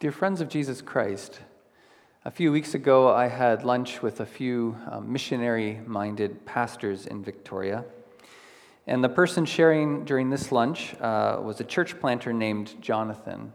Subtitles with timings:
[0.00, 1.40] Dear friends of Jesus Christ,
[2.24, 7.22] a few weeks ago I had lunch with a few um, missionary minded pastors in
[7.22, 7.84] Victoria.
[8.86, 13.52] And the person sharing during this lunch uh, was a church planter named Jonathan.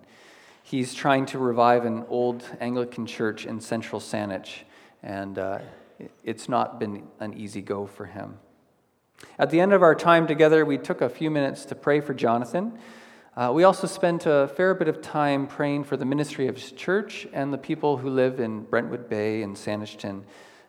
[0.61, 4.65] He's trying to revive an old Anglican church in central Saanich,
[5.01, 5.57] and uh,
[6.23, 8.37] it's not been an easy go for him.
[9.39, 12.13] At the end of our time together, we took a few minutes to pray for
[12.13, 12.77] Jonathan.
[13.35, 16.71] Uh, we also spent a fair bit of time praying for the ministry of his
[16.71, 20.23] church and the people who live in Brentwood Bay and Saanich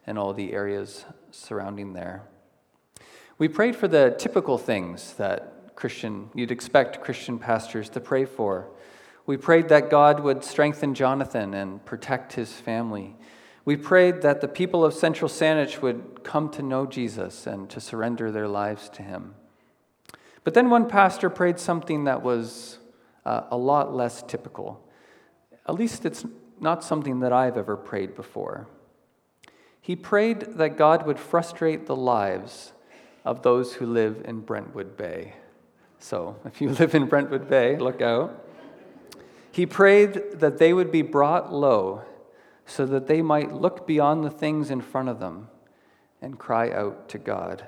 [0.04, 2.22] and all the areas surrounding there.
[3.38, 8.68] We prayed for the typical things that Christian you'd expect Christian pastors to pray for.
[9.26, 13.14] We prayed that God would strengthen Jonathan and protect his family.
[13.64, 17.80] We prayed that the people of Central Saanich would come to know Jesus and to
[17.80, 19.34] surrender their lives to him.
[20.46, 22.78] But then one pastor prayed something that was
[23.24, 24.80] uh, a lot less typical.
[25.68, 26.24] At least it's
[26.60, 28.68] not something that I've ever prayed before.
[29.80, 32.72] He prayed that God would frustrate the lives
[33.24, 35.34] of those who live in Brentwood Bay.
[35.98, 38.46] So, if you live in Brentwood Bay, look out.
[39.50, 42.02] He prayed that they would be brought low
[42.66, 45.48] so that they might look beyond the things in front of them
[46.22, 47.66] and cry out to God.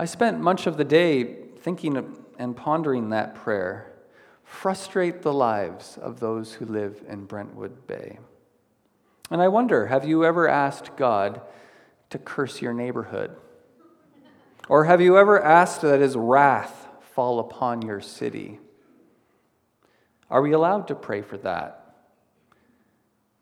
[0.00, 1.24] I spent much of the day
[1.58, 3.92] thinking and pondering that prayer.
[4.44, 8.20] Frustrate the lives of those who live in Brentwood Bay.
[9.28, 11.40] And I wonder have you ever asked God
[12.10, 13.34] to curse your neighborhood?
[14.68, 18.60] Or have you ever asked that his wrath fall upon your city?
[20.30, 21.96] Are we allowed to pray for that?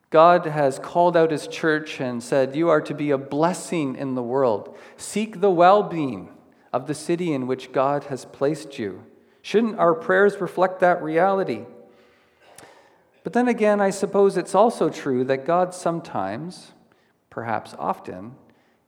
[0.08, 4.14] God has called out his church and said, You are to be a blessing in
[4.14, 4.74] the world.
[4.96, 6.30] Seek the well being
[6.72, 9.04] of the city in which God has placed you.
[9.42, 11.66] Shouldn't our prayers reflect that reality?
[13.22, 16.72] But then again, I suppose it's also true that God sometimes,
[17.30, 18.36] perhaps often,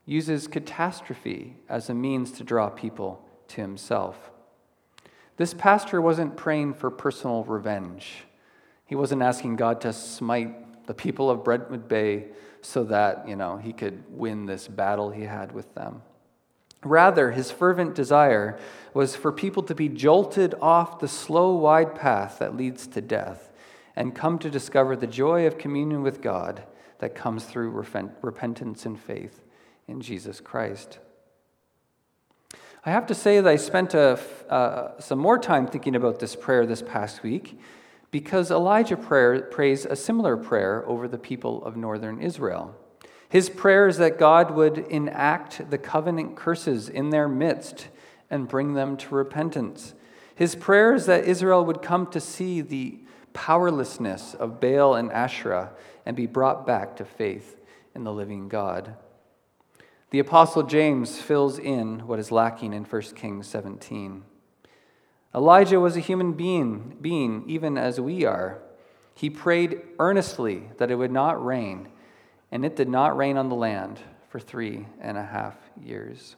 [0.06, 4.30] uses catastrophe as a means to draw people to himself.
[5.36, 8.24] This pastor wasn't praying for personal revenge.
[8.86, 12.28] He wasn't asking God to smite the people of Brentwood Bay
[12.60, 16.02] so that, you know, he could win this battle he had with them.
[16.84, 18.58] Rather, his fervent desire
[18.94, 23.50] was for people to be jolted off the slow, wide path that leads to death
[23.96, 26.62] and come to discover the joy of communion with God
[27.00, 27.70] that comes through
[28.22, 29.42] repentance and faith
[29.88, 30.98] in Jesus Christ.
[32.84, 34.18] I have to say that I spent a,
[34.48, 37.58] uh, some more time thinking about this prayer this past week
[38.10, 42.74] because Elijah prayer, prays a similar prayer over the people of northern Israel.
[43.28, 47.88] His prayer is that God would enact the covenant curses in their midst
[48.30, 49.94] and bring them to repentance.
[50.34, 53.00] His prayer is that Israel would come to see the
[53.34, 55.72] powerlessness of Baal and Asherah
[56.06, 57.60] and be brought back to faith
[57.94, 58.94] in the living God.
[60.10, 64.22] The Apostle James fills in what is lacking in 1 Kings 17.
[65.34, 68.58] Elijah was a human being, being, even as we are.
[69.14, 71.88] He prayed earnestly that it would not rain
[72.50, 73.98] and it did not rain on the land
[74.28, 76.36] for three and a half years.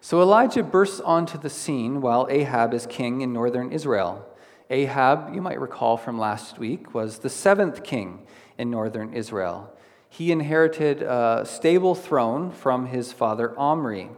[0.00, 4.24] So Elijah bursts onto the scene while Ahab is king in northern Israel.
[4.70, 8.26] Ahab, you might recall from last week, was the seventh king
[8.58, 9.74] in northern Israel.
[10.08, 14.10] He inherited a stable throne from his father Omri.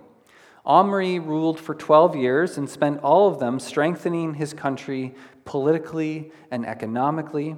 [0.64, 5.14] Omri ruled for 12 years and spent all of them strengthening his country
[5.44, 7.56] politically and economically.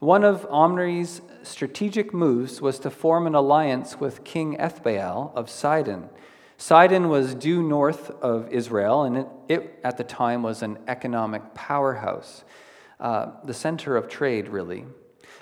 [0.00, 6.08] One of Omri's strategic moves was to form an alliance with King Ethbaal of Sidon.
[6.56, 11.52] Sidon was due north of Israel, and it, it at the time was an economic
[11.52, 12.44] powerhouse,
[13.00, 14.84] uh, the center of trade, really.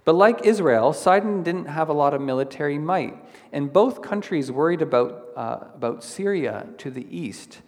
[0.06, 3.15] But like Israel, Sidon didn't have a lot of military might,
[3.53, 7.61] and both countries worried about, uh, about Syria to the east,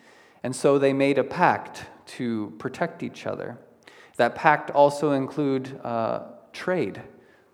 [0.43, 1.85] and so they made a pact
[2.17, 3.59] to protect each other.
[4.17, 6.21] That pact also include, uh,
[6.53, 7.03] trade,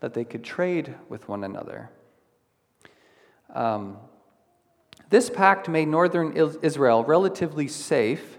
[0.00, 1.90] that they could trade with one another.
[3.54, 3.98] Um,
[5.10, 6.32] this pact made northern
[6.62, 8.38] Israel relatively safe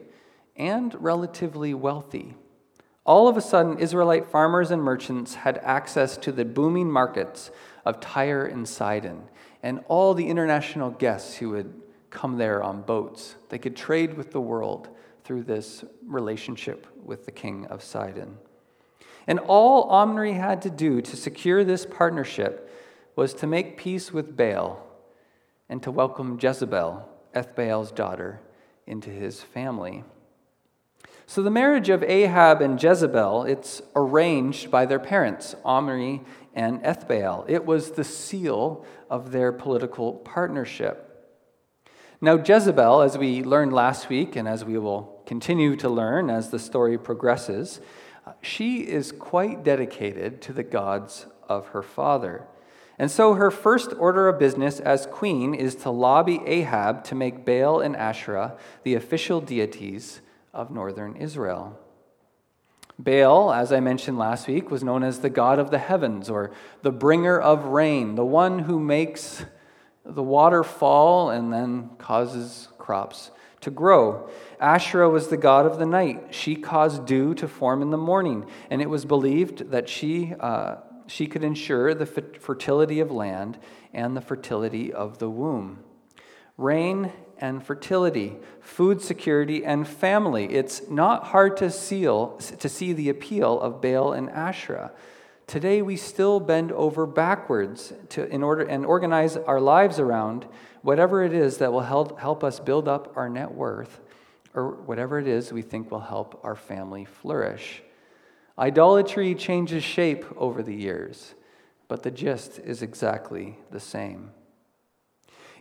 [0.56, 2.36] and relatively wealthy.
[3.06, 7.52] All of a sudden, Israelite farmers and merchants had access to the booming markets
[7.86, 9.24] of Tyre and Sidon
[9.62, 13.36] and all the international guests who would come there on boats.
[13.50, 14.90] They could trade with the world
[15.24, 18.38] through this relationship with the king of Sidon.
[19.28, 22.70] And all Omri had to do to secure this partnership
[23.16, 24.86] was to make peace with Baal
[25.70, 28.42] and to welcome Jezebel, Ethbaal's daughter,
[28.86, 30.04] into his family.
[31.28, 36.22] So the marriage of Ahab and Jezebel, it's arranged by their parents, Omri
[36.54, 37.46] and Ethbaal.
[37.48, 41.02] It was the seal of their political partnership.
[42.22, 46.50] Now, Jezebel, as we learned last week, and as we will continue to learn as
[46.50, 47.82] the story progresses,
[48.46, 52.46] she is quite dedicated to the gods of her father.
[52.98, 57.46] And so her first order of business as queen is to lobby Ahab to make
[57.46, 60.22] Baal and Asherah the official deities
[60.54, 61.78] of northern Israel.
[62.98, 66.52] Baal, as I mentioned last week, was known as the god of the heavens or
[66.84, 69.44] the bringer of rain, the one who makes
[70.06, 73.32] the water fall and then causes crops
[73.66, 74.30] to grow.
[74.60, 76.28] Asherah was the god of the night.
[76.30, 80.76] She caused dew to form in the morning, and it was believed that she, uh,
[81.08, 83.58] she could ensure the fertility of land
[83.92, 85.80] and the fertility of the womb.
[86.58, 90.46] Rain and fertility, food security and family.
[90.46, 94.92] It's not hard to, seal, to see the appeal of Baal and Asherah.
[95.48, 100.46] Today we still bend over backwards to, in order and organize our lives around
[100.86, 104.00] whatever it is that will help, help us build up our net worth
[104.54, 107.82] or whatever it is we think will help our family flourish.
[108.60, 111.34] Idolatry changes shape over the years,
[111.88, 114.30] but the gist is exactly the same.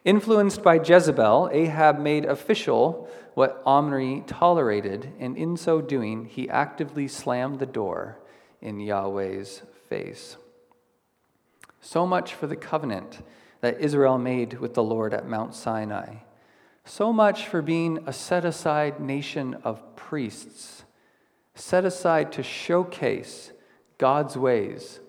[0.05, 7.09] Influenced by Jezebel, Ahab made official what Omri tolerated, and in so doing, he actively
[7.09, 8.19] slammed the door
[8.61, 10.37] in Yahweh's face.
[11.81, 13.23] So much for the covenant
[13.65, 16.17] that Israel made with the Lord at Mount Sinai.
[16.85, 20.85] So much for being a set aside nation of priests,
[21.55, 23.53] set aside to showcase
[23.97, 25.01] God's ways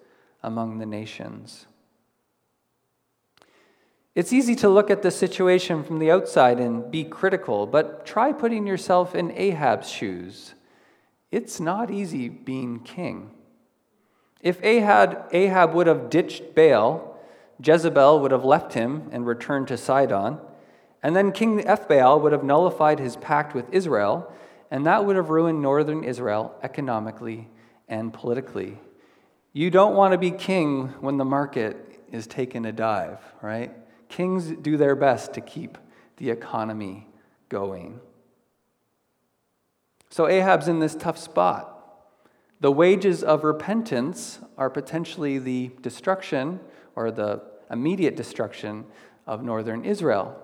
[0.42, 1.66] among the nations.
[4.16, 8.32] It's easy to look at the situation from the outside and be critical, but try
[8.32, 10.54] putting yourself in Ahab's shoes.
[11.30, 13.32] It's not easy being king.
[14.40, 17.15] If Ahab, Ahab would have ditched Baal,
[17.64, 20.40] Jezebel would have left him and returned to Sidon,
[21.02, 24.32] and then King Ethbaal would have nullified his pact with Israel,
[24.72, 27.48] and that would have ruined northern Israel economically
[27.88, 28.80] and politically.
[29.54, 33.72] You don't want to be king when the market is taking a dive, right?
[34.10, 35.78] Kings do their best to keep
[36.18, 37.08] the economy
[37.50, 38.00] going.
[40.10, 41.72] So Ahab's in this tough spot.
[42.62, 46.60] The wages of repentance are potentially the destruction
[46.96, 48.86] or the immediate destruction
[49.28, 50.42] of northern Israel.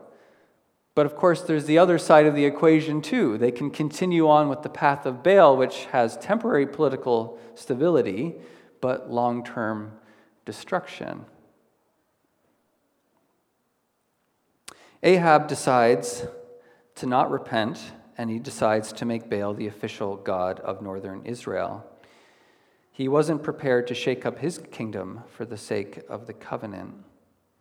[0.94, 3.38] But of course, there's the other side of the equation too.
[3.38, 8.36] They can continue on with the path of Baal, which has temporary political stability,
[8.82, 9.94] but long term
[10.46, 11.26] destruction.
[15.04, 16.26] Ahab decides
[16.96, 21.91] to not repent, and he decides to make Baal the official god of northern Israel.
[22.92, 26.94] He wasn't prepared to shake up his kingdom for the sake of the covenant.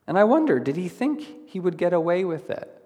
[0.06, 2.76] And I wonder, did he think he would get away with it?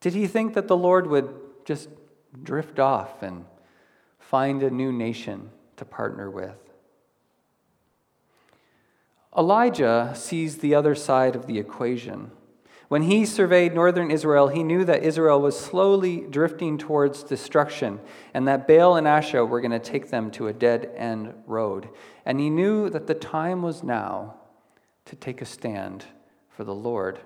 [0.00, 1.88] Did he think that the Lord would just
[2.42, 3.44] drift off and
[4.18, 6.56] find a new nation to partner with?
[9.36, 12.30] Elijah sees the other side of the equation.
[12.88, 18.00] When he surveyed northern Israel, he knew that Israel was slowly drifting towards destruction
[18.32, 21.88] and that Baal and Asherah were going to take them to a dead end road.
[22.24, 24.36] And he knew that the time was now
[25.06, 26.04] to take a stand
[26.48, 27.18] for the Lord.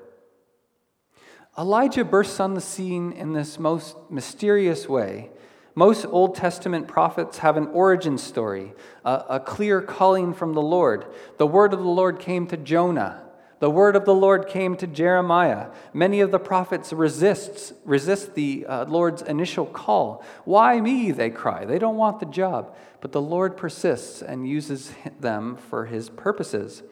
[1.58, 5.30] Elijah bursts on the scene in this most mysterious way.
[5.74, 8.72] Most Old Testament prophets have an origin story,
[9.04, 11.06] a, a clear calling from the Lord.
[11.36, 13.29] The word of the Lord came to Jonah.
[13.60, 15.68] The word of the Lord came to Jeremiah.
[15.92, 20.24] Many of the prophets resists, resist the uh, Lord's initial call.
[20.46, 21.12] Why me?
[21.12, 21.66] They cry.
[21.66, 22.74] They don't want the job.
[23.02, 26.82] But the Lord persists and uses them for his purposes.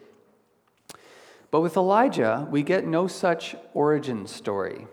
[1.49, 4.85] But with Elijah, we get no such origin story.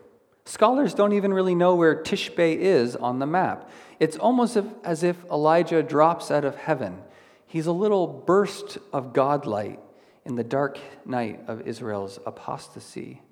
[0.46, 3.68] Scholars don't even really know where Tishbe is on the map.
[4.00, 7.02] It's almost as if Elijah drops out of heaven.
[7.46, 9.78] He's a little burst of godlight
[10.26, 13.22] in the dark night of Israel's apostasy.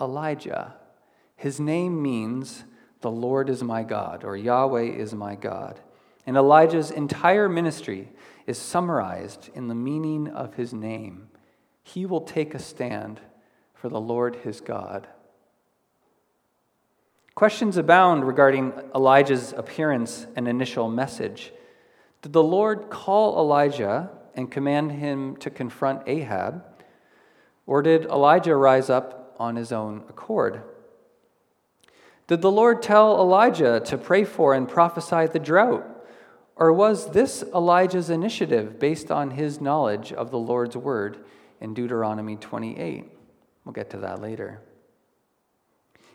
[0.00, 0.74] Elijah,
[1.36, 2.64] his name means
[3.02, 5.78] the Lord is my God, or Yahweh is my God.
[6.26, 8.08] And Elijah's entire ministry
[8.46, 11.28] is summarized in the meaning of his name.
[11.82, 13.20] He will take a stand
[13.74, 15.06] for the Lord his God.
[17.34, 21.52] Questions abound regarding Elijah's appearance and initial message.
[22.22, 26.64] Did the Lord call Elijah and command him to confront Ahab?
[27.66, 30.62] Or did Elijah rise up on his own accord?
[32.26, 35.84] Did the Lord tell Elijah to pray for and prophesy the drought?
[36.56, 41.24] Or was this Elijah's initiative based on his knowledge of the Lord's word
[41.60, 43.10] in Deuteronomy 28?
[43.64, 44.60] We'll get to that later.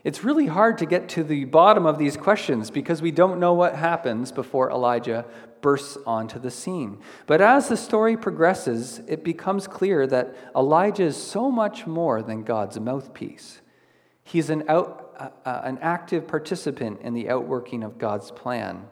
[0.04, 3.54] It's really hard to get to the bottom of these questions because we don't know
[3.54, 5.26] what happens before Elijah
[5.62, 7.00] bursts onto the scene.
[7.28, 12.44] But as the story progresses, it becomes clear that Elijah is so much more than
[12.44, 13.62] God's mouthpiece.
[14.24, 18.88] He's an, out, uh, uh, an active participant in the outworking of God's plan.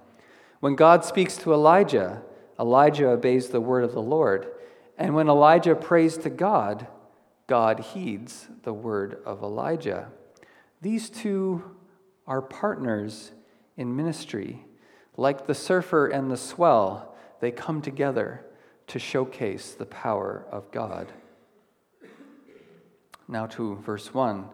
[0.60, 2.22] When God speaks to Elijah,
[2.60, 4.48] Elijah obeys the word of the Lord.
[4.98, 6.88] And when Elijah prays to God,
[7.46, 10.10] God heeds the word of Elijah.
[10.88, 11.63] These two
[12.27, 13.34] are partners
[13.75, 14.65] in ministry.
[15.17, 18.46] Like the surfer and the swell, they come together
[18.88, 21.12] to showcase the power of God.
[23.27, 24.48] Now to verse 1.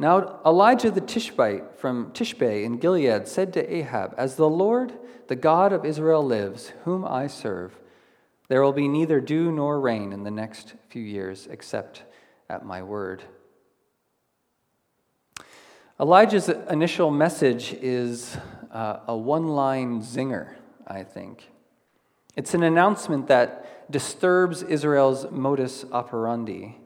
[0.00, 4.98] Now Elijah the Tishbite from Tishbe in Gilead said to Ahab, As the Lord,
[5.28, 7.78] the God of Israel, lives, whom I serve,
[8.48, 12.02] there will be neither dew nor rain in the next few years, except
[12.48, 13.22] at my word.
[16.00, 18.34] Elijah's initial message is
[18.72, 20.54] uh, a one line zinger,
[20.86, 21.50] I think.
[22.34, 26.78] It's an announcement that disturbs Israel's modus operandi.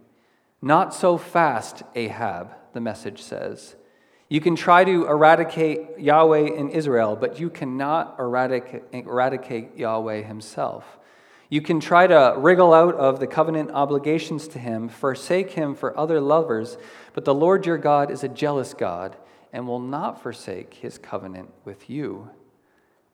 [0.60, 3.76] Not so fast, Ahab, the message says.
[4.28, 10.98] You can try to eradicate Yahweh in Israel, but you cannot eradicate, eradicate Yahweh himself.
[11.54, 15.96] You can try to wriggle out of the covenant obligations to him, forsake him for
[15.96, 16.76] other lovers,
[17.12, 19.16] but the Lord your God is a jealous God
[19.52, 22.28] and will not forsake his covenant with you.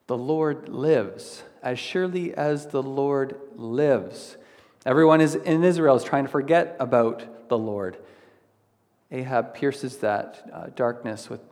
[0.06, 1.42] The Lord lives.
[1.62, 4.38] As surely as the Lord lives.
[4.86, 7.98] Everyone is, in Israel is trying to forget about the Lord.
[9.10, 11.42] Ahab pierces that uh, darkness with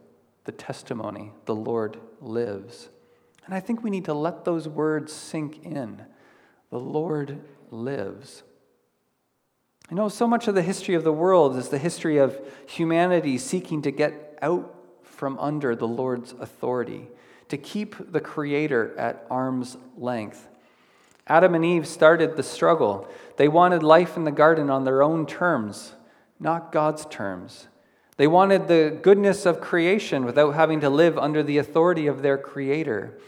[0.44, 2.88] the testimony the Lord lives.
[3.44, 6.06] And I think we need to let those words sink in.
[6.70, 8.42] The Lord lives.
[9.90, 13.38] You know, so much of the history of the world is the history of humanity
[13.38, 17.08] seeking to get out from under the Lord's authority,
[17.48, 20.46] to keep the Creator at arm's length.
[21.26, 23.08] Adam and Eve started the struggle.
[23.36, 25.94] They wanted life in the garden on their own terms,
[26.38, 27.68] not God's terms.
[28.18, 32.36] They wanted the goodness of creation without having to live under the authority of their
[32.36, 33.18] Creator.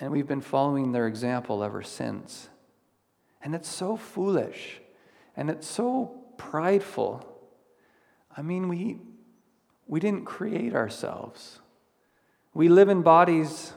[0.00, 2.48] And we've been following their example ever since.
[3.42, 4.80] And it's so foolish
[5.36, 7.26] and it's so prideful.
[8.36, 8.98] I mean, we,
[9.86, 11.60] we didn't create ourselves.
[12.54, 13.74] We live in bodies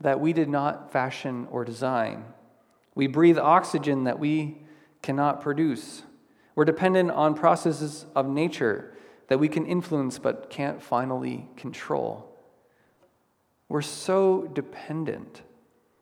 [0.00, 2.24] that we did not fashion or design.
[2.94, 4.58] We breathe oxygen that we
[5.02, 6.02] cannot produce.
[6.54, 8.94] We're dependent on processes of nature
[9.28, 12.27] that we can influence but can't finally control.
[13.68, 15.42] We're so dependent.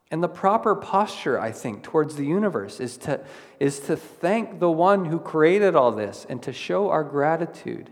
[0.09, 3.19] And the proper posture, I think, towards the universe is to,
[3.59, 7.89] is to thank the one who created all this and to show our gratitude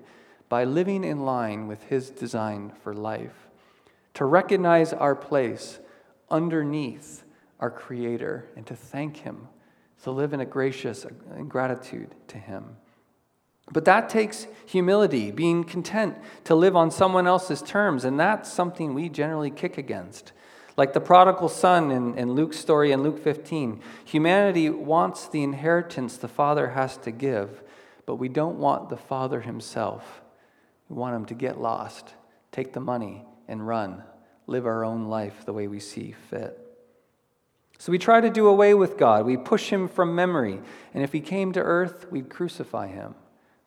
[0.47, 3.47] by living in line with his design for life.
[4.13, 5.79] To recognize our place
[6.29, 7.23] underneath
[7.59, 9.49] our Creator and to thank him,
[10.03, 11.09] to live in a gracious uh,
[11.43, 12.77] gratitude to him.
[13.71, 18.93] But that takes humility, being content to live on someone else's terms, and that's something
[18.93, 20.31] we generally kick against.
[20.77, 26.17] Like the prodigal son in, in Luke's story in Luke 15, humanity wants the inheritance
[26.17, 27.63] the father has to give,
[28.05, 30.21] but we don't want the father himself.
[30.89, 32.13] We want him to get lost,
[32.51, 34.03] take the money, and run,
[34.47, 36.59] live our own life the way we see fit.
[37.77, 39.25] So we try to do away with God.
[39.25, 40.59] We push him from memory.
[40.93, 43.15] And if he came to earth, we'd crucify him.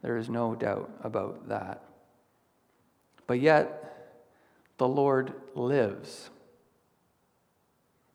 [0.02, 1.82] There is no doubt about that.
[3.26, 3.88] But yet,
[4.78, 6.30] the Lord lives.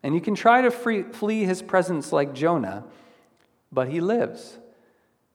[0.01, 2.83] And you can try to free, flee his presence like Jonah,
[3.71, 4.57] but he lives,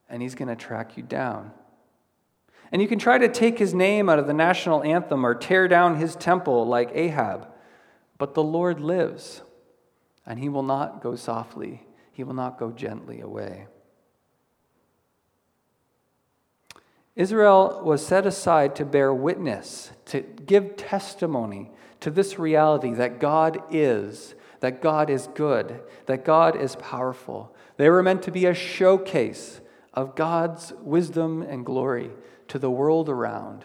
[0.09, 1.53] and he's going to track you down.
[2.71, 5.69] And you can try to take his name out of the national anthem or tear
[5.69, 7.49] down his temple like Ahab,
[8.19, 9.43] but the Lord lives,
[10.27, 13.69] and he will not go softly, he will not go gently away.
[17.19, 23.61] Israel was set aside to bear witness, to give testimony to this reality that God
[23.73, 27.53] is, that God is good, that God is powerful.
[27.77, 29.61] They were meant to be a showcase
[29.95, 32.13] of God's wisdom and glory
[32.47, 33.65] to the world around.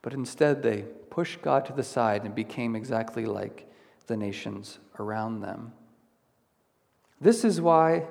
[0.00, 3.68] But instead, they pushed God to the side and became exactly like
[4.06, 5.72] the nations around them.
[7.20, 8.04] This is why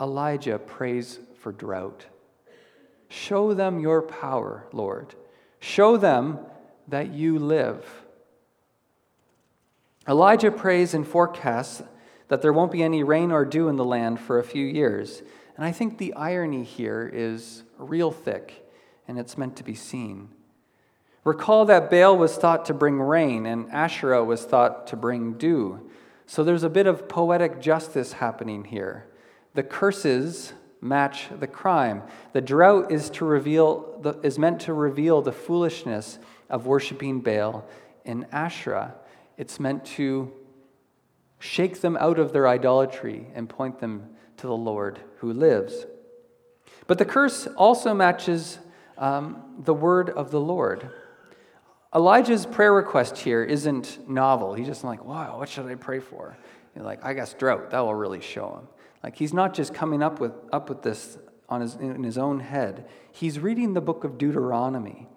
[0.00, 2.06] Elijah prays for drought.
[3.10, 5.16] Show them your power, Lord.
[5.58, 6.38] Show them
[6.86, 7.84] that you live.
[10.08, 11.82] Elijah prays and forecasts
[12.28, 15.22] that there won't be any rain or dew in the land for a few years.
[15.56, 18.64] And I think the irony here is real thick,
[19.08, 20.28] and it's meant to be seen.
[21.24, 25.90] Recall that Baal was thought to bring rain, and Asherah was thought to bring dew.
[26.26, 29.06] So there's a bit of poetic justice happening here.
[29.54, 32.02] The curses match the crime.
[32.32, 36.18] The drought is, to reveal the, is meant to reveal the foolishness
[36.48, 37.64] of worshiping Baal
[38.04, 38.94] in Asherah.
[39.36, 40.32] It's meant to
[41.38, 45.86] shake them out of their idolatry and point them to the Lord who lives.
[46.86, 48.58] But the curse also matches
[48.98, 50.90] um, the word of the Lord.
[51.94, 54.54] Elijah's prayer request here isn't novel.
[54.54, 56.36] He's just like, wow, what should I pray for?
[56.74, 57.70] You're like, I guess drought.
[57.70, 58.68] That will really show him.
[59.02, 62.40] Like he's not just coming up with, up with this on his, in his own
[62.40, 62.88] head.
[63.10, 65.08] He's reading the book of Deuteronomy.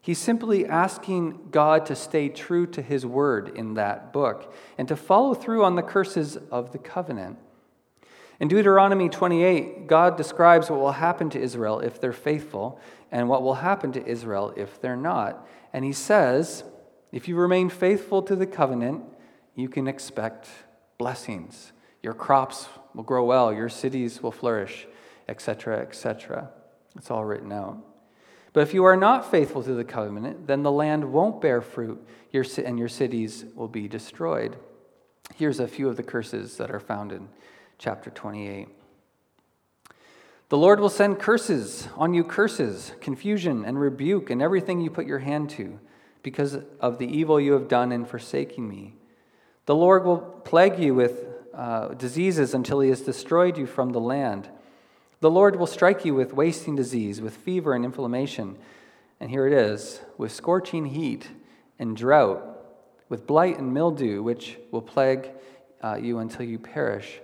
[0.00, 4.96] He's simply asking God to stay true to his word in that book and to
[4.96, 7.38] follow through on the curses of the covenant.
[8.40, 12.80] In Deuteronomy 28, God describes what will happen to Israel if they're faithful
[13.12, 15.46] and what will happen to Israel if they're not.
[15.72, 16.64] And he says,
[17.12, 19.04] if you remain faithful to the covenant,
[19.54, 20.48] you can expect
[20.98, 21.72] blessings.
[22.02, 24.86] Your crops will grow well, your cities will flourish,
[25.28, 26.50] etc., etc.
[26.96, 27.78] It's all written out.
[28.52, 32.06] But if you are not faithful to the covenant, then the land won't bear fruit,
[32.34, 34.56] and your cities will be destroyed.
[35.36, 37.28] Here's a few of the curses that are found in
[37.78, 38.68] chapter 28.
[40.50, 45.06] The Lord will send curses on you, curses, confusion, and rebuke, and everything you put
[45.06, 45.80] your hand to,
[46.22, 48.96] because of the evil you have done in forsaking me.
[49.64, 54.00] The Lord will plague you with uh, diseases until he has destroyed you from the
[54.00, 54.48] land.
[55.20, 58.56] The Lord will strike you with wasting disease, with fever and inflammation.
[59.20, 61.28] And here it is with scorching heat
[61.78, 62.42] and drought,
[63.08, 65.30] with blight and mildew, which will plague
[65.82, 67.20] uh, you until you perish.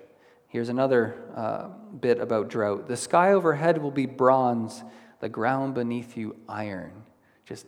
[0.49, 1.69] Here's another uh,
[2.01, 2.89] bit about drought.
[2.89, 4.83] The sky overhead will be bronze,
[5.21, 7.03] the ground beneath you iron.
[7.45, 7.67] Just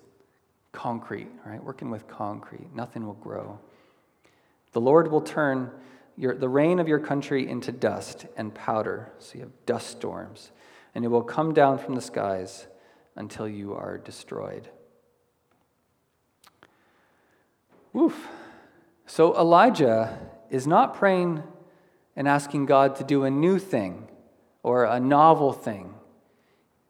[0.72, 1.62] concrete, right?
[1.62, 2.74] Working with concrete.
[2.74, 3.58] Nothing will grow.
[4.72, 5.70] The Lord will turn
[6.20, 9.10] your, the rain of your country into dust and powder.
[9.18, 10.52] So you have dust storms.
[10.94, 12.66] And it will come down from the skies
[13.16, 14.68] until you are destroyed.
[17.94, 18.28] Woof.
[19.06, 20.18] So Elijah
[20.50, 21.42] is not praying
[22.14, 24.06] and asking God to do a new thing
[24.62, 25.94] or a novel thing.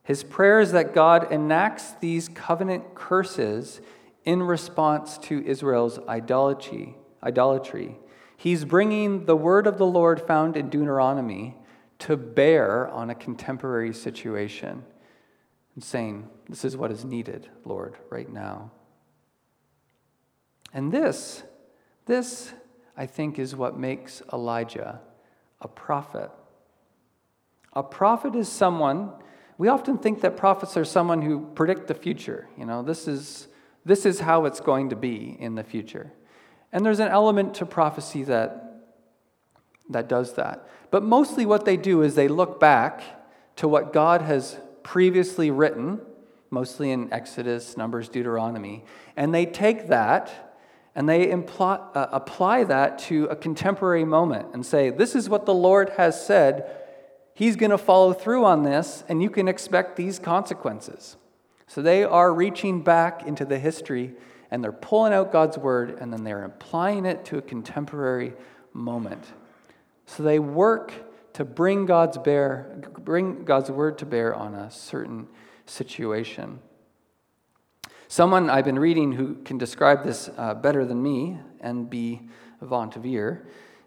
[0.03, 3.81] His prayer is that God enacts these covenant curses
[4.25, 6.97] in response to Israel's idolatry.
[7.23, 7.97] idolatry.
[8.41, 11.59] He's bringing the word of the Lord found in Deuteronomy
[11.99, 14.83] to bear on a contemporary situation
[15.75, 18.71] and saying, This is what is needed, Lord, right now.
[20.73, 21.43] And this,
[22.07, 22.55] this,
[22.97, 25.03] I think, is what makes Elijah
[25.61, 26.31] a prophet.
[27.75, 29.13] A prophet is someone,
[29.59, 32.49] we often think that prophets are someone who predict the future.
[32.57, 33.49] You know, this is,
[33.85, 36.15] this is how it's going to be in the future.
[36.73, 38.85] And there's an element to prophecy that,
[39.89, 40.69] that does that.
[40.91, 43.03] But mostly what they do is they look back
[43.57, 46.01] to what God has previously written,
[46.51, 48.85] mostly in Exodus, Numbers, Deuteronomy,
[49.17, 50.51] and they take that
[50.95, 55.47] and they imply, uh, apply that to a contemporary moment and say, This is what
[55.47, 56.69] the Lord has said.
[57.35, 61.17] He's going to follow through on this, and you can expect these consequences.
[61.69, 64.15] So they are reaching back into the history
[64.51, 68.33] and they're pulling out God's word and then they're applying it to a contemporary
[68.73, 69.25] moment.
[70.07, 70.93] So they work
[71.35, 75.29] to bring God's bear bring God's word to bear on a certain
[75.67, 76.61] situation.
[78.09, 82.23] Someone I've been reading who can describe this uh, better than me, and be
[82.61, 83.43] Vontivier,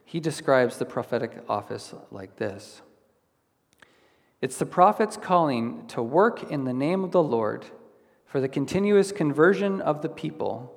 [0.06, 2.82] he describes the prophetic office like this
[4.41, 7.65] It's the prophet's calling to work in the name of the Lord
[8.34, 10.74] for the continuous conversion of the people,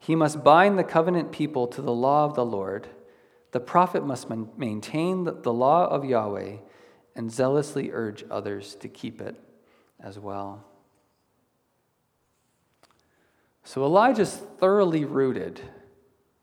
[0.00, 2.88] he must bind the covenant people to the law of the Lord.
[3.52, 4.26] The prophet must
[4.58, 6.56] maintain the law of Yahweh
[7.14, 9.36] and zealously urge others to keep it
[10.00, 10.64] as well.
[13.62, 15.60] So Elijah's thoroughly rooted,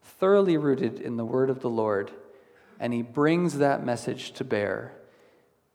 [0.02, 2.12] thoroughly rooted in the word of the Lord,
[2.80, 4.94] and he brings that message to bear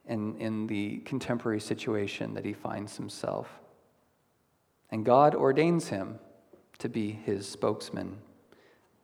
[0.06, 3.60] in, in the contemporary situation that he finds himself
[4.90, 6.18] and God ordains him
[6.78, 8.18] to be his spokesman.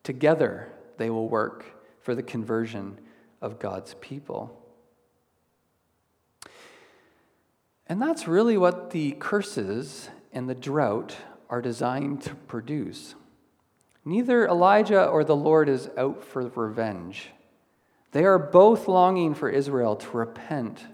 [0.03, 1.65] Together, they will work
[2.01, 2.99] for the conversion
[3.41, 4.63] of God's people.
[7.87, 11.15] And that's really what the curses and the drought
[11.49, 13.15] are designed to produce.
[14.03, 17.29] Neither Elijah or the Lord is out for revenge.
[18.11, 20.85] They are both longing for Israel to repent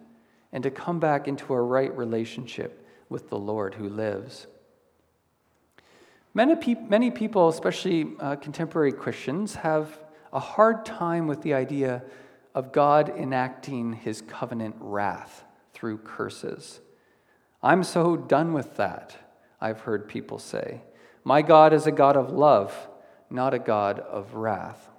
[0.51, 4.47] and to come back into a right relationship with the Lord who lives.
[6.35, 9.99] Many, pe- many people, especially uh, contemporary Christians, have
[10.31, 12.03] a hard time with the idea
[12.55, 15.43] of God enacting his covenant wrath
[15.73, 16.81] through curses.
[17.61, 19.15] I'm so done with that,
[19.61, 20.81] I've heard people say.
[21.23, 22.89] My God is a God of love,
[23.29, 24.89] not a God of wrath.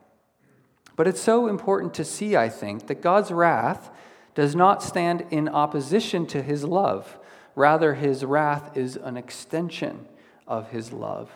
[0.94, 3.90] But it's so important to see, I think, that God's wrath
[4.37, 7.18] does not stand in opposition to his love.
[7.57, 10.07] Rather, his wrath is an extension
[10.46, 11.30] of his love.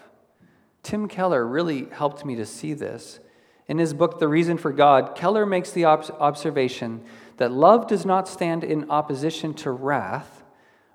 [0.83, 3.21] Tim Keller really helped me to see this.
[3.67, 7.05] In his book, The Reason for God, Keller makes the observation
[7.37, 10.43] that love does not stand in opposition to wrath.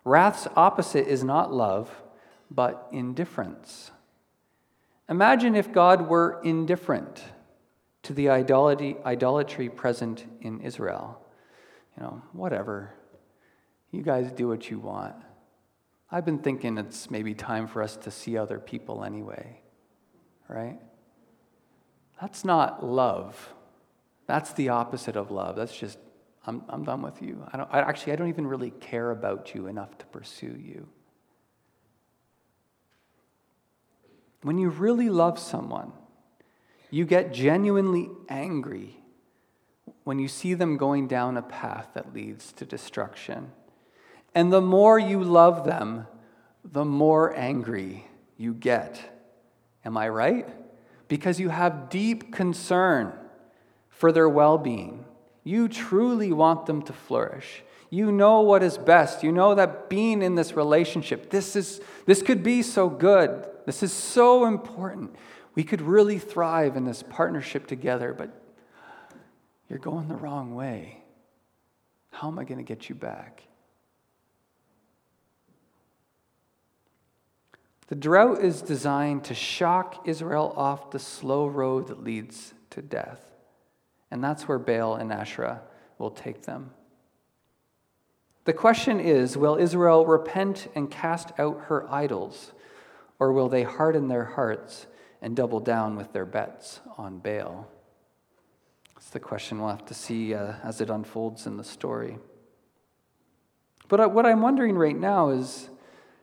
[0.04, 1.92] Wrath's opposite is not love,
[2.50, 3.92] but indifference.
[5.10, 7.24] Imagine if God were indifferent
[8.04, 11.22] to the idolatry, idolatry present in Israel.
[11.96, 12.94] You know, whatever.
[13.92, 15.16] You guys do what you want.
[16.14, 19.60] I've been thinking it's maybe time for us to see other people anyway,
[20.48, 20.80] right?
[22.22, 23.50] That's not love.
[24.28, 25.56] That's the opposite of love.
[25.56, 25.98] That's just,
[26.46, 27.44] I'm, I'm done with you.
[27.52, 30.88] I don't, I, actually, I don't even really care about you enough to pursue you.
[34.44, 35.94] When you really love someone,
[36.92, 39.00] you get genuinely angry
[40.04, 43.52] when you see them going down a path that leads to destruction.
[44.36, 46.08] And the more you love them,
[46.64, 49.00] the more angry you get.
[49.86, 50.50] Am I right?
[51.08, 53.14] Because you have deep concern
[53.90, 55.06] for their well being.
[55.44, 57.64] You truly want them to flourish.
[57.90, 59.24] You know what is best.
[59.24, 63.46] You know that being in this relationship, this, is, this could be so good.
[63.66, 65.16] This is so important.
[65.54, 68.32] We could really thrive in this partnership together, but
[69.70, 71.04] you're going the wrong way.
[72.10, 73.44] How am I going to get you back?
[77.94, 83.24] The drought is designed to shock Israel off the slow road that leads to death.
[84.10, 85.62] And that's where Baal and Asherah
[86.00, 86.72] will take them.
[88.46, 92.54] The question is will Israel repent and cast out her idols,
[93.20, 94.88] or will they harden their hearts
[95.22, 97.70] and double down with their bets on Baal?
[98.98, 102.18] It's the question we'll have to see uh, as it unfolds in the story.
[103.88, 105.70] But uh, what I'm wondering right now is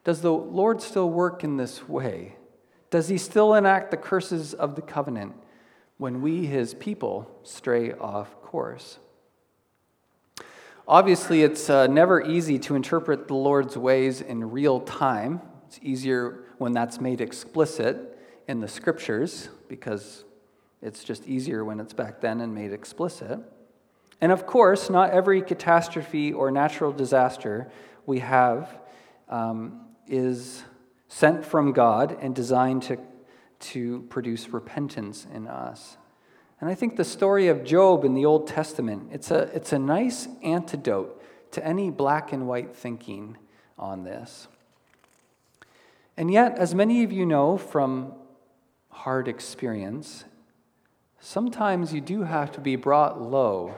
[0.05, 2.37] does the Lord still work in this way?
[2.91, 5.35] Does he still enact the curses of the covenant
[5.99, 8.99] when we, his people, stray off course?
[10.89, 15.41] Obviously, it's uh, never easy to interpret the Lord's ways in real time.
[15.69, 20.25] It's easier when that's made explicit in the scriptures because
[20.83, 23.39] it's just easier when it's back then and made explicit.
[24.21, 27.71] And of course, not every catastrophe or natural disaster
[28.05, 28.81] we have
[29.29, 30.65] um, is
[31.09, 32.99] sent from God and designed to,
[33.61, 35.97] to produce repentance in us.
[36.61, 39.79] And I think the story of Job in the Old Testament, it's a, it's a
[39.79, 43.39] nice antidote to any black and white thinking
[43.79, 44.47] on this.
[46.17, 48.13] And yet, as many of you know from
[48.91, 50.25] hard experience,
[51.19, 53.75] sometimes you do have to be brought low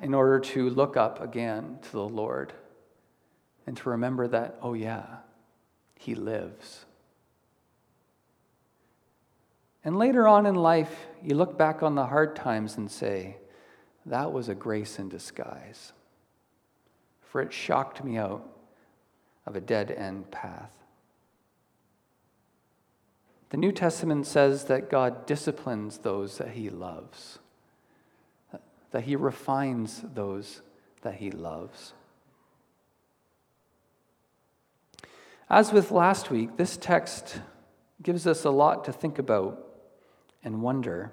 [0.00, 2.52] in order to look up again to the Lord
[3.66, 5.04] and to remember that, oh, yeah,
[5.96, 6.84] He lives.
[9.84, 13.36] And later on in life, you look back on the hard times and say,
[14.04, 15.92] that was a grace in disguise,
[17.20, 18.48] for it shocked me out
[19.46, 20.72] of a dead end path.
[23.50, 27.38] The New Testament says that God disciplines those that he loves,
[28.90, 30.62] that he refines those
[31.02, 31.92] that he loves.
[35.48, 37.40] As with last week, this text
[38.02, 39.64] gives us a lot to think about
[40.42, 41.12] and wonder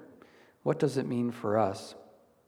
[0.64, 1.94] what does it mean for us?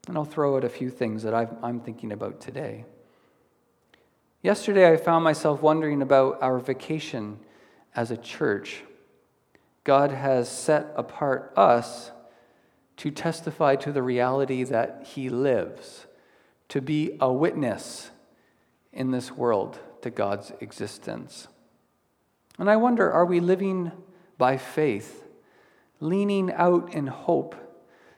[0.09, 2.85] And I'll throw out a few things that i am thinking about today.
[4.43, 7.39] Yesterday, I found myself wondering about our vocation
[7.95, 8.83] as a church.
[9.85, 12.11] God has set apart us
[12.99, 16.07] to testify to the reality that He lives,
[16.69, 18.11] to be a witness
[18.93, 21.49] in this world to God's existence.
[22.59, 23.93] And I wonder are we living
[24.39, 25.25] by faith,
[26.01, 27.55] leaning out in hope,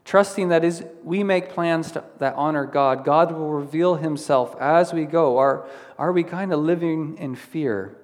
[0.04, 4.92] trusting that as we make plans to, that honor God, God will reveal Himself as
[4.92, 5.38] we go?
[5.38, 7.96] Are, are we kind of living in fear,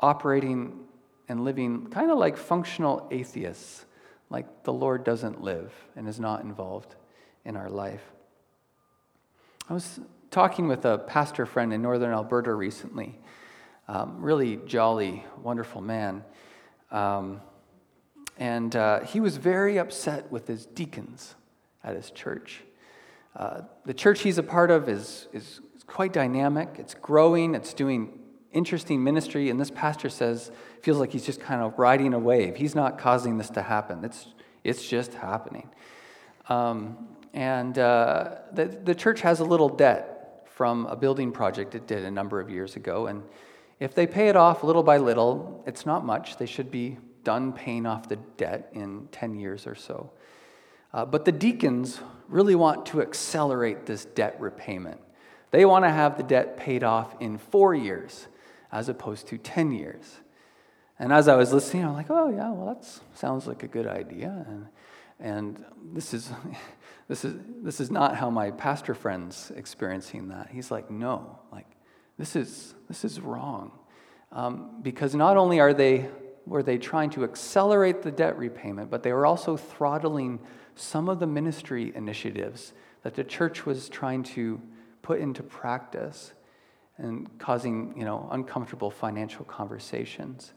[0.00, 0.80] operating
[1.28, 3.84] and living kind of like functional atheists,
[4.30, 6.94] like the Lord doesn't live and is not involved
[7.44, 8.02] in our life.
[9.68, 13.18] I was talking with a pastor friend in northern Alberta recently,
[13.88, 16.24] um, really jolly, wonderful man.
[16.90, 17.40] Um,
[18.38, 21.34] and uh, he was very upset with his deacons
[21.84, 22.62] at his church.
[23.36, 28.18] Uh, the church he's a part of is, is quite dynamic, it's growing, it's doing
[28.52, 30.50] interesting ministry, and this pastor says,
[30.82, 32.56] feels like he's just kind of riding a wave.
[32.56, 34.28] He's not causing this to happen, it's,
[34.64, 35.68] it's just happening.
[36.48, 41.86] Um, and uh, the, the church has a little debt from a building project it
[41.86, 43.22] did a number of years ago, and
[43.82, 46.36] if they pay it off little by little, it's not much.
[46.36, 50.12] They should be done paying off the debt in 10 years or so.
[50.92, 55.00] Uh, but the deacons really want to accelerate this debt repayment.
[55.50, 58.28] They want to have the debt paid off in four years
[58.70, 60.20] as opposed to 10 years.
[61.00, 63.88] And as I was listening, I'm like, oh, yeah, well, that sounds like a good
[63.88, 64.46] idea.
[64.48, 64.66] And,
[65.18, 66.30] and this, is,
[67.08, 70.50] this, is, this is not how my pastor friend's experiencing that.
[70.52, 71.66] He's like, no, like,
[72.22, 73.72] this is, this is wrong.
[74.30, 76.08] Um, because not only are they,
[76.46, 80.38] were they trying to accelerate the debt repayment, but they were also throttling
[80.76, 84.62] some of the ministry initiatives that the church was trying to
[85.02, 86.32] put into practice
[86.96, 90.52] and causing you know uncomfortable financial conversations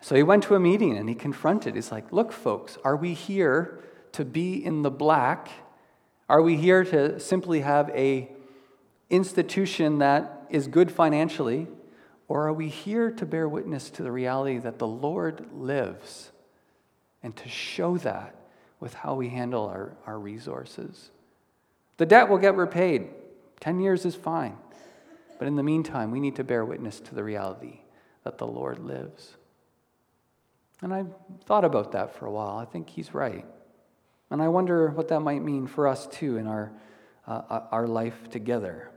[0.00, 3.14] so he went to a meeting and he confronted he's like look folks are we
[3.14, 5.48] here to be in the black
[6.28, 8.30] are we here to simply have a
[9.08, 11.66] institution that is good financially
[12.28, 16.30] or are we here to bear witness to the reality that the lord lives
[17.22, 18.34] and to show that
[18.80, 21.10] with how we handle our, our resources.
[21.98, 23.08] The debt will get repaid.
[23.60, 24.56] 10 years is fine.
[25.38, 27.80] But in the meantime, we need to bear witness to the reality
[28.24, 29.36] that the Lord lives.
[30.80, 31.12] And I've
[31.44, 32.56] thought about that for a while.
[32.56, 33.44] I think he's right.
[34.30, 36.72] And I wonder what that might mean for us too in our,
[37.26, 38.90] uh, uh our life together.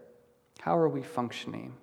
[0.64, 1.74] How are we functioning?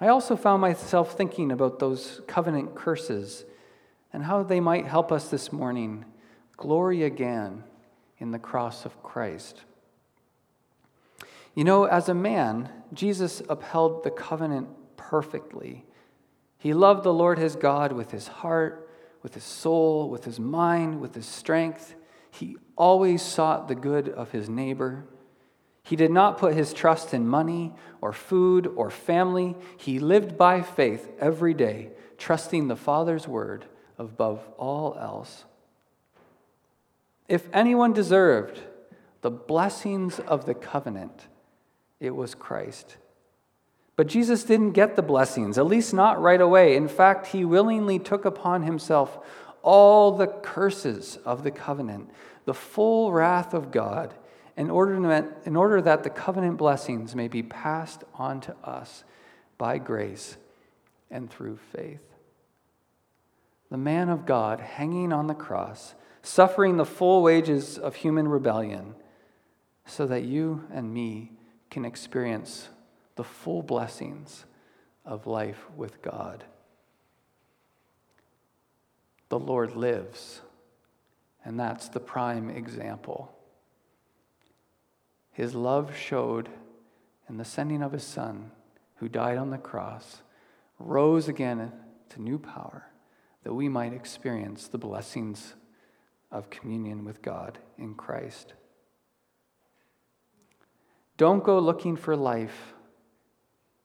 [0.00, 3.44] I also found myself thinking about those covenant curses
[4.14, 6.06] and how they might help us this morning
[6.56, 7.64] glory again
[8.16, 9.64] in the cross of Christ.
[11.54, 15.84] You know, as a man, Jesus upheld the covenant perfectly.
[16.56, 18.88] He loved the Lord his God with his heart,
[19.22, 21.94] with his soul, with his mind, with his strength.
[22.30, 25.04] He always sought the good of his neighbor.
[25.86, 29.54] He did not put his trust in money or food or family.
[29.76, 35.44] He lived by faith every day, trusting the Father's word above all else.
[37.28, 38.60] If anyone deserved
[39.20, 41.28] the blessings of the covenant,
[42.00, 42.96] it was Christ.
[43.94, 46.74] But Jesus didn't get the blessings, at least not right away.
[46.74, 49.20] In fact, he willingly took upon himself
[49.62, 52.10] all the curses of the covenant,
[52.44, 54.14] the full wrath of God,
[54.56, 59.04] in order, to, in order that the covenant blessings may be passed on to us
[59.58, 60.36] by grace
[61.10, 62.00] and through faith
[63.70, 68.94] the man of God hanging on the cross, suffering the full wages of human rebellion,
[69.84, 71.32] so that you and me
[71.70, 72.68] can experience
[73.16, 74.44] the full blessings
[75.04, 76.44] of life with God.
[79.28, 80.42] The Lord lives,
[81.44, 83.35] and that's the prime example.
[85.36, 86.48] His love showed
[87.28, 88.52] in the sending of his Son,
[88.94, 90.22] who died on the cross,
[90.78, 91.72] rose again
[92.08, 92.86] to new power
[93.42, 95.52] that we might experience the blessings
[96.32, 98.54] of communion with God in Christ.
[101.18, 102.72] Don't go looking for life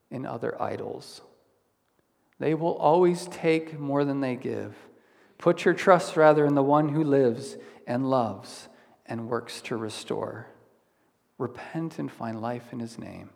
[0.10, 1.20] in other idols.
[2.40, 4.74] They will always take more than they give.
[5.38, 8.70] Put your trust rather in the one who lives and loves
[9.06, 10.48] and works to restore.
[11.42, 13.32] Repent and find life in his name.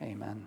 [0.00, 0.46] Amen.